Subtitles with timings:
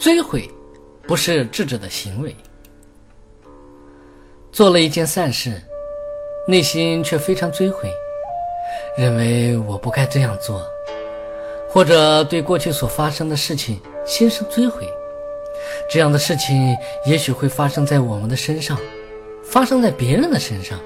[0.00, 0.50] 追悔
[1.06, 2.34] 不是智者的行为。
[4.50, 5.62] 做了一件善事，
[6.48, 7.92] 内心却非常追悔，
[8.96, 10.66] 认为我不该这样做，
[11.68, 14.88] 或者对过去所发生的事情心生追悔。
[15.90, 16.74] 这样的事情
[17.04, 18.78] 也许会发生在我们的身上，
[19.44, 20.80] 发生在别人的身上。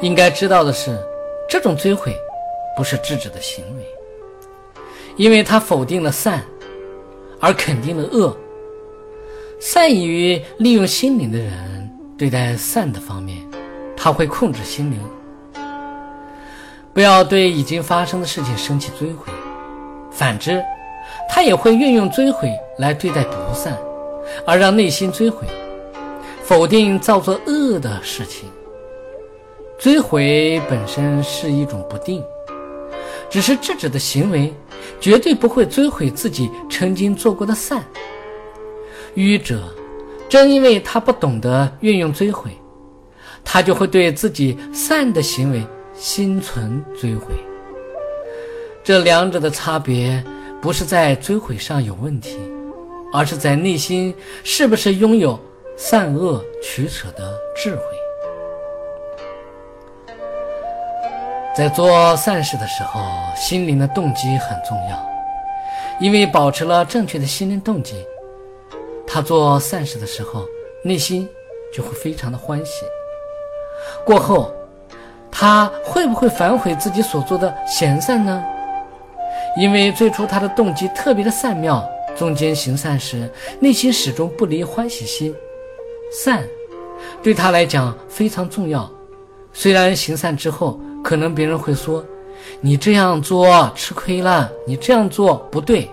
[0.00, 0.98] 应该知道的是，
[1.48, 2.16] 这种追悔
[2.76, 3.86] 不是智者的行为，
[5.16, 6.44] 因为他否定了善，
[7.42, 8.34] 而肯定了恶。
[9.58, 13.38] 善于利用心灵的人，对待善的方面，
[13.96, 15.00] 他会控制心灵，
[16.92, 19.32] 不要对已经发生的事情升起追悔；
[20.12, 20.62] 反之，
[21.28, 23.76] 他也会运用追悔来对待不善，
[24.46, 25.46] 而让内心追悔，
[26.42, 28.48] 否定造作恶的事情。
[29.78, 32.22] 追悔本身是一种不定，
[33.32, 34.52] 只是智者的行为
[35.00, 37.82] 绝对不会追悔自己曾经做过的善。
[39.14, 39.74] 愚者
[40.28, 42.50] 正因为他不懂得运用追悔，
[43.42, 47.34] 他就会对自己善的行为心存追悔。
[48.84, 50.22] 这两者的差别
[50.60, 52.36] 不是在追悔上有问题，
[53.14, 55.40] 而是在内心是不是拥有
[55.74, 57.82] 善恶取舍的智慧。
[61.54, 63.02] 在做善事的时候，
[63.36, 64.98] 心灵的动机很重要，
[66.00, 67.94] 因为保持了正确的心灵动机，
[69.06, 70.46] 他做善事的时候，
[70.82, 71.28] 内心
[71.70, 72.86] 就会非常的欢喜。
[74.02, 74.50] 过后，
[75.30, 78.42] 他会不会反悔自己所做的贤善呢？
[79.58, 85.34] 因为最初他的动机特别的善妙，中间行善时，内心始终不离欢喜心，
[86.10, 86.42] 善
[87.22, 88.90] 对他来讲非常重要。
[89.52, 92.04] 虽然行善之后，可能别人会说
[92.60, 95.90] ：“你这样做吃亏了，你这样做不对。”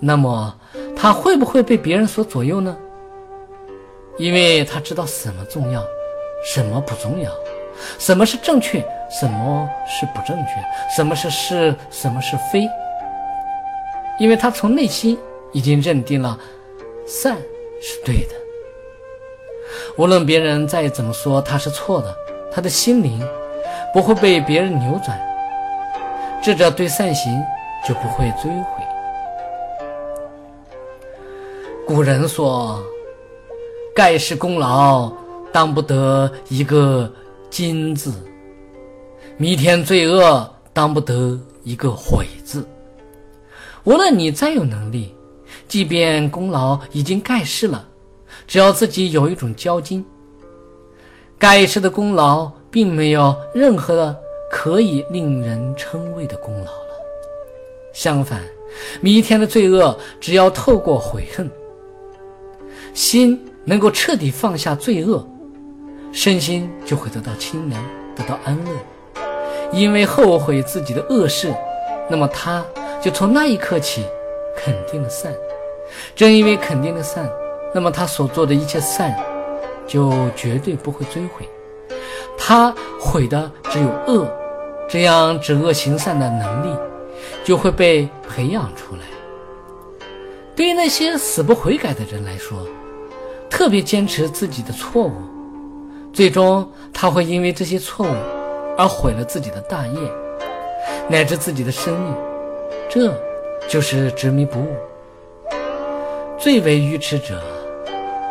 [0.00, 0.54] 那么
[0.96, 2.76] 他会不会被别人所左右呢？
[4.18, 5.82] 因为他知道什么重要，
[6.44, 7.30] 什么不重要，
[7.98, 10.50] 什么是正确，什么是不正确，
[10.94, 12.68] 什么是是，什么是非。
[14.20, 15.18] 因为他从内心
[15.52, 16.38] 已经认定了
[17.06, 17.36] 善
[17.80, 18.34] 是对的，
[19.96, 22.14] 无论别人再怎么说他是错的。
[22.54, 23.20] 他的心灵
[23.92, 25.20] 不会被别人扭转，
[26.40, 27.36] 智者对善行
[27.86, 28.84] 就不会追悔。
[31.84, 32.80] 古人说
[33.92, 35.12] ：“盖世功劳
[35.52, 37.12] 当不得一个
[37.50, 38.14] 金字，
[39.36, 42.64] 弥天罪恶当不得一个悔字。”
[43.82, 45.12] 无论你再有能力，
[45.66, 47.84] 即便功劳已经盖世了，
[48.46, 50.04] 只要自己有一种骄矜。
[51.44, 54.16] 盖世的功劳，并没有任何的
[54.50, 56.96] 可以令人称谓的功劳了。
[57.92, 58.40] 相反，
[59.02, 61.50] 弥天的罪恶，只要透过悔恨，
[62.94, 65.22] 心能够彻底放下罪恶，
[66.12, 67.84] 身心就会得到清凉，
[68.16, 68.70] 得到安乐。
[69.70, 71.54] 因为后悔自己的恶事，
[72.08, 72.64] 那么他
[73.02, 74.06] 就从那一刻起
[74.56, 75.30] 肯定了善。
[76.16, 77.30] 正因为肯定了善，
[77.74, 79.14] 那么他所做的一切善。
[79.86, 81.48] 就绝对不会追悔，
[82.38, 84.26] 他悔的只有恶，
[84.88, 86.76] 这样止恶行善的能力
[87.44, 89.02] 就会被培养出来。
[90.56, 92.66] 对于那些死不悔改的人来说，
[93.50, 95.12] 特别坚持自己的错误，
[96.12, 98.14] 最终他会因为这些错误
[98.76, 99.98] 而毁了自己的大业，
[101.08, 102.14] 乃至自己的生命。
[102.88, 103.12] 这
[103.68, 104.68] 就是执迷不悟。
[106.38, 107.40] 最为愚痴者。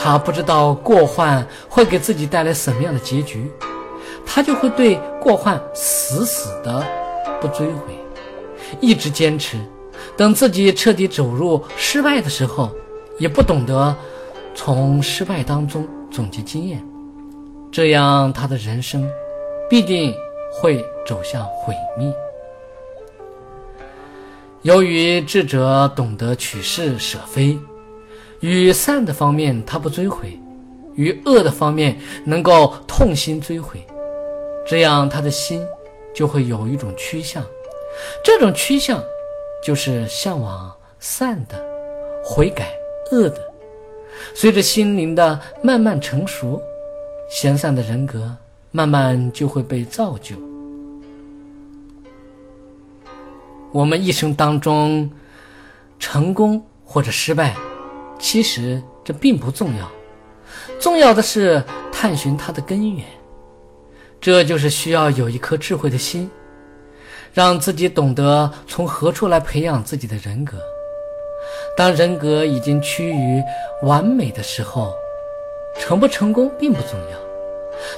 [0.00, 3.50] 他不知道过患会给自己带来什么样的结局，
[4.24, 6.86] 他就会对过患死死的
[7.40, 7.98] 不追悔，
[8.80, 9.58] 一直坚持，
[10.16, 12.70] 等自己彻底走入失败的时候，
[13.18, 13.94] 也不懂得
[14.54, 16.82] 从失败当中总结经验，
[17.72, 19.06] 这样他的人生
[19.68, 20.14] 必定
[20.52, 22.10] 会走向毁灭。
[24.62, 27.58] 由于智者懂得取是舍非。
[28.40, 30.38] 与善的方面他不追悔，
[30.94, 33.84] 与恶的方面能够痛心追悔，
[34.66, 35.66] 这样他的心
[36.14, 37.44] 就会有一种趋向，
[38.22, 39.02] 这种趋向
[39.64, 41.60] 就是向往善的，
[42.24, 42.70] 悔改
[43.10, 43.40] 恶的。
[44.34, 46.60] 随着心灵的慢慢成熟，
[47.28, 48.36] 贤善的人格
[48.70, 50.36] 慢慢就会被造就。
[53.72, 55.10] 我们一生当中，
[55.98, 57.54] 成功或者失败。
[58.18, 59.90] 其实这并不重要，
[60.80, 61.62] 重要的是
[61.92, 63.04] 探寻它的根源。
[64.20, 66.28] 这就是需要有一颗智慧的心，
[67.32, 70.58] 让自己懂得从何处来培养自己的人格。
[71.76, 73.42] 当人格已经趋于
[73.82, 74.92] 完美的时候，
[75.78, 77.18] 成不成功并不重要。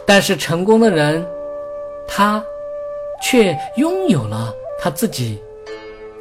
[0.05, 1.26] 但是成功的人，
[2.06, 2.44] 他
[3.22, 5.43] 却拥有了他自己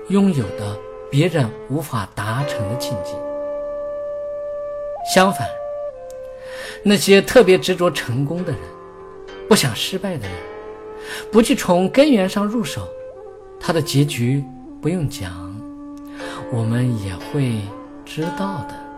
[0.07, 0.77] 拥有的
[1.11, 3.11] 别人无法达成的境界。
[5.13, 5.47] 相反，
[6.83, 8.61] 那些特别执着成功的人，
[9.47, 10.37] 不想失败的人，
[11.31, 12.87] 不去从根源上入手，
[13.59, 14.43] 他的结局
[14.79, 15.31] 不用讲，
[16.51, 17.55] 我们也会
[18.05, 18.88] 知道的。